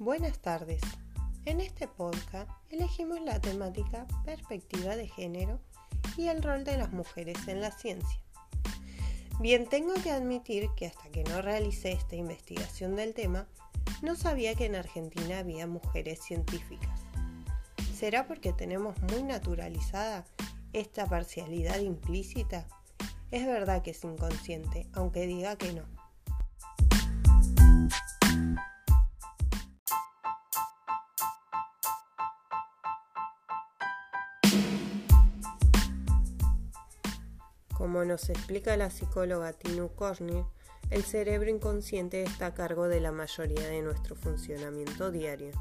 Buenas 0.00 0.38
tardes. 0.38 0.80
En 1.44 1.60
este 1.60 1.86
podcast 1.86 2.50
elegimos 2.70 3.20
la 3.20 3.38
temática 3.38 4.06
perspectiva 4.24 4.96
de 4.96 5.06
género 5.06 5.60
y 6.16 6.28
el 6.28 6.42
rol 6.42 6.64
de 6.64 6.78
las 6.78 6.90
mujeres 6.90 7.36
en 7.48 7.60
la 7.60 7.70
ciencia. 7.70 8.18
Bien, 9.40 9.68
tengo 9.68 9.92
que 10.02 10.10
admitir 10.10 10.70
que 10.74 10.86
hasta 10.86 11.10
que 11.10 11.22
no 11.24 11.42
realicé 11.42 11.92
esta 11.92 12.16
investigación 12.16 12.96
del 12.96 13.12
tema, 13.12 13.46
no 14.00 14.16
sabía 14.16 14.54
que 14.54 14.64
en 14.64 14.76
Argentina 14.76 15.40
había 15.40 15.66
mujeres 15.66 16.20
científicas. 16.22 16.98
¿Será 17.94 18.26
porque 18.26 18.54
tenemos 18.54 18.98
muy 19.12 19.22
naturalizada 19.22 20.24
esta 20.72 21.04
parcialidad 21.10 21.78
implícita? 21.78 22.66
Es 23.30 23.44
verdad 23.44 23.82
que 23.82 23.90
es 23.90 24.02
inconsciente, 24.02 24.86
aunque 24.94 25.26
diga 25.26 25.56
que 25.56 25.74
no. 25.74 25.99
Como 37.80 38.04
nos 38.04 38.28
explica 38.28 38.76
la 38.76 38.90
psicóloga 38.90 39.54
Tinu 39.54 39.88
Kornir, 39.94 40.44
el 40.90 41.02
cerebro 41.02 41.48
inconsciente 41.48 42.22
está 42.22 42.48
a 42.48 42.54
cargo 42.54 42.88
de 42.88 43.00
la 43.00 43.10
mayoría 43.10 43.66
de 43.68 43.80
nuestro 43.80 44.14
funcionamiento 44.16 45.10
diario. 45.10 45.52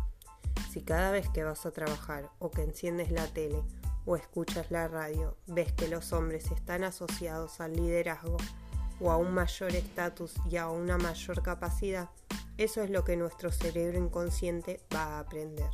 Si 0.70 0.82
cada 0.82 1.12
vez 1.12 1.30
que 1.30 1.46
vas 1.46 1.66
a 1.66 1.72
trabajar 1.72 2.30
o 2.40 2.52
que 2.52 2.64
enciendes 2.64 3.10
la 3.10 3.26
tele 3.28 3.64
o 4.06 4.18
escuchas 4.18 4.70
la 4.70 4.90
radio 4.90 5.38
ves 5.48 5.72
que 5.72 5.88
los 5.88 6.12
hombres 6.12 6.52
están 6.52 6.84
asociados 6.84 7.62
al 7.62 7.72
liderazgo 7.78 8.36
o 9.00 9.12
a 9.12 9.16
un 9.16 9.34
mayor 9.34 9.74
estatus 9.74 10.34
y 10.52 10.58
a 10.58 10.68
una 10.68 10.98
mayor 10.98 11.42
capacidad, 11.42 12.10
eso 12.58 12.84
es 12.84 12.90
lo 12.90 13.06
que 13.06 13.16
nuestro 13.16 13.50
cerebro 13.50 13.98
inconsciente 13.98 14.82
va 14.94 15.04
a 15.04 15.20
aprender. 15.20 15.72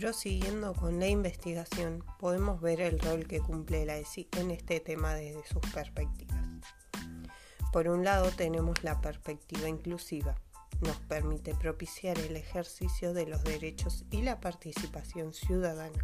Prosiguiendo 0.00 0.72
con 0.72 0.98
la 0.98 1.08
investigación, 1.08 2.02
podemos 2.18 2.62
ver 2.62 2.80
el 2.80 2.98
rol 2.98 3.26
que 3.26 3.40
cumple 3.40 3.84
la 3.84 3.98
ESI 3.98 4.28
en 4.38 4.50
este 4.50 4.80
tema 4.80 5.12
desde 5.12 5.46
sus 5.46 5.60
perspectivas. 5.74 6.42
Por 7.70 7.86
un 7.86 8.02
lado 8.02 8.30
tenemos 8.30 8.82
la 8.82 8.98
perspectiva 9.02 9.68
inclusiva. 9.68 10.36
Nos 10.80 10.96
permite 11.00 11.54
propiciar 11.54 12.18
el 12.18 12.36
ejercicio 12.36 13.12
de 13.12 13.26
los 13.26 13.44
derechos 13.44 14.06
y 14.10 14.22
la 14.22 14.40
participación 14.40 15.34
ciudadana. 15.34 16.02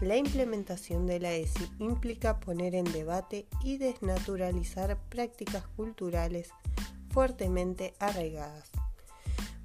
La 0.00 0.16
implementación 0.16 1.06
de 1.06 1.20
la 1.20 1.34
ESI 1.34 1.70
implica 1.80 2.40
poner 2.40 2.74
en 2.74 2.90
debate 2.90 3.48
y 3.62 3.76
desnaturalizar 3.76 4.98
prácticas 5.10 5.66
culturales 5.76 6.48
fuertemente 7.10 7.92
arraigadas. 7.98 8.70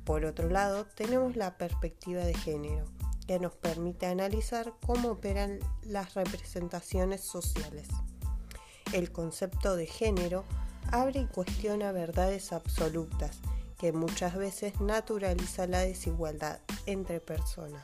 Por 0.04 0.26
otro 0.26 0.50
lado, 0.50 0.86
tenemos 0.86 1.38
la 1.38 1.58
perspectiva 1.58 2.26
de 2.26 2.34
género, 2.34 2.84
que 3.26 3.40
nos 3.40 3.54
permite 3.54 4.06
analizar 4.06 4.74
cómo 4.86 5.10
operan 5.12 5.60
las 5.84 6.14
representaciones 6.14 7.22
sociales. 7.22 7.88
El 8.94 9.12
concepto 9.12 9.76
de 9.76 9.86
género 9.86 10.44
abre 10.92 11.22
y 11.22 11.26
cuestiona 11.28 11.92
verdades 11.92 12.52
absolutas 12.54 13.40
que 13.78 13.92
muchas 13.92 14.36
veces 14.36 14.80
naturaliza 14.80 15.68
la 15.68 15.80
desigualdad 15.80 16.60
entre 16.86 17.20
personas. 17.20 17.84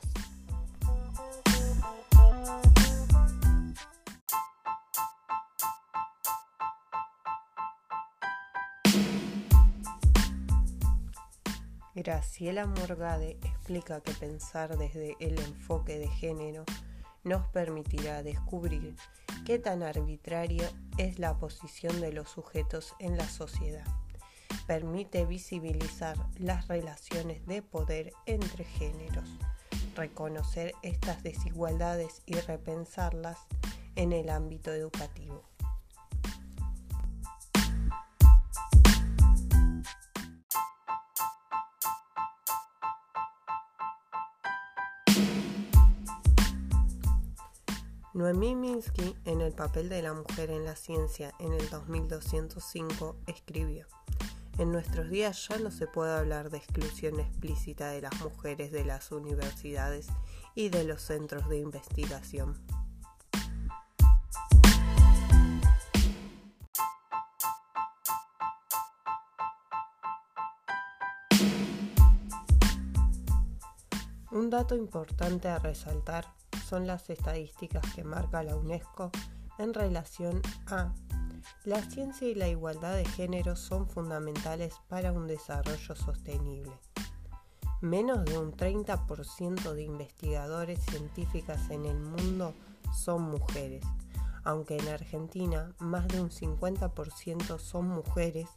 Graciela 12.02 12.65
Morgade 12.65 13.32
explica 13.43 13.99
que 13.99 14.14
pensar 14.14 14.77
desde 14.77 15.17
el 15.20 15.37
enfoque 15.37 15.99
de 15.99 16.08
género 16.08 16.64
nos 17.26 17.45
permitirá 17.49 18.23
descubrir 18.23 18.95
qué 19.45 19.60
tan 19.60 19.83
arbitraria 19.83 20.71
es 20.98 21.20
la 21.20 21.38
posición 21.38 21.99
de 21.99 22.14
los 22.14 22.30
sujetos 22.30 22.95
en 22.99 23.17
la 23.17 23.27
sociedad. 23.27 23.86
Permite 24.65 25.26
visibilizar 25.26 26.15
las 26.38 26.70
relaciones 26.70 27.45
de 27.48 27.61
poder 27.61 28.14
entre 28.26 28.64
géneros, 28.64 29.27
reconocer 29.93 30.76
estas 30.83 31.21
desigualdades 31.21 32.21
y 32.26 32.36
repensarlas 32.36 33.39
en 33.98 34.14
el 34.14 34.30
ámbito 34.30 34.71
educativo. 34.71 35.43
Noemí 48.19 48.53
Minsky, 48.53 49.15
en 49.23 49.39
el 49.39 49.53
papel 49.53 49.87
de 49.87 50.02
la 50.02 50.13
mujer 50.13 50.52
en 50.52 50.65
la 50.65 50.75
ciencia 50.75 51.33
en 51.39 51.53
el 51.53 51.69
2205, 51.69 53.15
escribió, 53.27 53.87
En 54.57 54.73
nuestros 54.73 55.09
días 55.09 55.47
ya 55.47 55.57
no 55.57 55.71
se 55.71 55.87
puede 55.87 56.11
hablar 56.11 56.49
de 56.49 56.58
exclusión 56.58 57.21
explícita 57.21 57.91
de 57.91 58.02
las 58.02 58.19
mujeres 58.19 58.73
de 58.73 58.83
las 58.83 59.13
universidades 59.13 60.08
y 60.53 60.67
de 60.67 60.83
los 60.83 61.02
centros 61.02 61.47
de 61.47 61.59
investigación. 61.59 62.61
Un 74.29 74.49
dato 74.49 74.75
importante 74.75 75.47
a 75.47 75.59
resaltar 75.59 76.25
son 76.69 76.85
las 76.85 77.09
estadísticas 77.09 77.83
que 77.95 78.03
marca 78.03 78.43
la 78.43 78.55
UNESCO 78.55 79.09
en 79.57 79.73
relación 79.73 80.41
a 80.67 80.93
la 81.65 81.81
ciencia 81.81 82.27
y 82.27 82.35
la 82.35 82.47
igualdad 82.47 82.95
de 82.95 83.05
género 83.05 83.55
son 83.55 83.87
fundamentales 83.87 84.75
para 84.87 85.11
un 85.11 85.25
desarrollo 85.25 85.95
sostenible. 85.95 86.71
Menos 87.81 88.23
de 88.25 88.37
un 88.37 88.52
30% 88.52 89.73
de 89.73 89.83
investigadores 89.83 90.79
científicas 90.85 91.69
en 91.71 91.85
el 91.85 91.97
mundo 91.97 92.53
son 92.93 93.23
mujeres, 93.23 93.83
aunque 94.43 94.77
en 94.77 94.89
Argentina 94.89 95.73
más 95.79 96.08
de 96.08 96.21
un 96.21 96.29
50% 96.29 97.58
son 97.58 97.87
mujeres, 97.87 98.47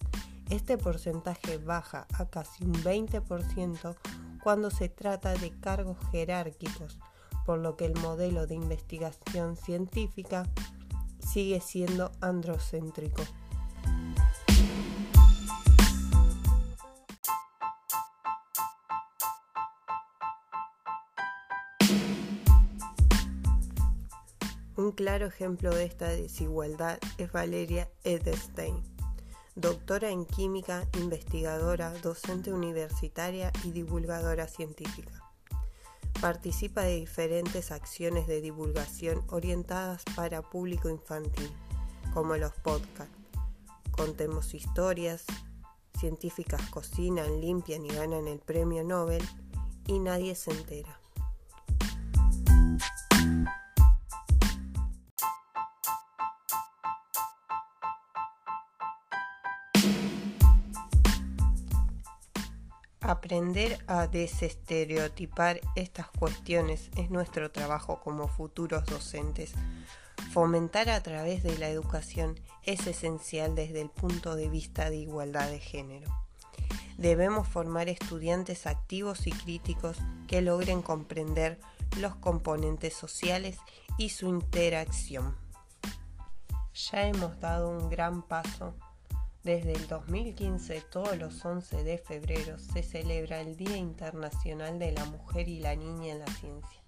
este 0.50 0.76
porcentaje 0.76 1.56
baja 1.56 2.06
a 2.12 2.26
casi 2.26 2.64
un 2.64 2.74
20% 2.74 3.96
cuando 4.42 4.70
se 4.70 4.88
trata 4.88 5.32
de 5.34 5.50
cargos 5.60 5.96
jerárquicos, 6.10 6.98
por 7.44 7.58
lo 7.58 7.76
que 7.76 7.86
el 7.86 7.94
modelo 7.94 8.46
de 8.46 8.54
investigación 8.54 9.56
científica 9.56 10.46
sigue 11.18 11.60
siendo 11.60 12.12
androcéntrico. 12.20 13.22
Un 24.74 24.90
claro 24.90 25.26
ejemplo 25.26 25.70
de 25.70 25.84
esta 25.84 26.08
desigualdad 26.08 26.98
es 27.16 27.30
Valeria 27.30 27.88
Edelstein, 28.02 28.82
doctora 29.54 30.10
en 30.10 30.26
química, 30.26 30.88
investigadora, 30.98 31.92
docente 32.02 32.52
universitaria 32.52 33.52
y 33.64 33.70
divulgadora 33.70 34.48
científica. 34.48 35.31
Participa 36.22 36.82
de 36.82 37.00
diferentes 37.00 37.72
acciones 37.72 38.28
de 38.28 38.40
divulgación 38.40 39.24
orientadas 39.28 40.04
para 40.14 40.40
público 40.40 40.88
infantil, 40.88 41.50
como 42.14 42.36
los 42.36 42.52
podcasts. 42.52 43.12
Contemos 43.90 44.54
historias, 44.54 45.24
científicas 45.98 46.62
cocinan, 46.70 47.40
limpian 47.40 47.84
y 47.84 47.88
ganan 47.88 48.28
el 48.28 48.38
premio 48.38 48.84
Nobel 48.84 49.24
y 49.88 49.98
nadie 49.98 50.36
se 50.36 50.52
entera. 50.52 51.01
Aprender 63.12 63.78
a 63.88 64.06
desestereotipar 64.06 65.60
estas 65.76 66.08
cuestiones 66.08 66.88
es 66.96 67.10
nuestro 67.10 67.50
trabajo 67.50 68.00
como 68.00 68.26
futuros 68.26 68.86
docentes. 68.86 69.52
Fomentar 70.32 70.88
a 70.88 71.02
través 71.02 71.42
de 71.42 71.58
la 71.58 71.68
educación 71.68 72.40
es 72.62 72.86
esencial 72.86 73.54
desde 73.54 73.82
el 73.82 73.90
punto 73.90 74.34
de 74.34 74.48
vista 74.48 74.88
de 74.88 74.96
igualdad 74.96 75.50
de 75.50 75.58
género. 75.58 76.10
Debemos 76.96 77.46
formar 77.46 77.90
estudiantes 77.90 78.66
activos 78.66 79.26
y 79.26 79.32
críticos 79.32 79.98
que 80.26 80.40
logren 80.40 80.80
comprender 80.80 81.60
los 81.98 82.14
componentes 82.14 82.94
sociales 82.94 83.58
y 83.98 84.08
su 84.08 84.26
interacción. 84.26 85.36
Ya 86.90 87.08
hemos 87.08 87.38
dado 87.40 87.68
un 87.68 87.90
gran 87.90 88.22
paso. 88.22 88.74
Desde 89.44 89.72
el 89.72 89.88
2015, 89.88 90.82
todos 90.82 91.18
los 91.18 91.44
11 91.44 91.82
de 91.82 91.98
febrero, 91.98 92.58
se 92.60 92.84
celebra 92.84 93.40
el 93.40 93.56
Día 93.56 93.76
Internacional 93.76 94.78
de 94.78 94.92
la 94.92 95.04
Mujer 95.04 95.48
y 95.48 95.58
la 95.58 95.74
Niña 95.74 96.12
en 96.12 96.20
la 96.20 96.26
Ciencia, 96.26 96.80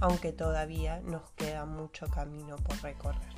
aunque 0.00 0.32
todavía 0.32 1.00
nos 1.02 1.30
queda 1.36 1.66
mucho 1.66 2.08
camino 2.08 2.56
por 2.56 2.82
recorrer. 2.82 3.34